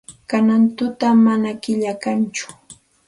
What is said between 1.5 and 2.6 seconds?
killa kanchu.